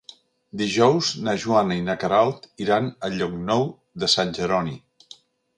[0.61, 3.69] Dijous na Joana i na Queralt iran a Llocnou
[4.05, 4.79] de Sant Jeroni.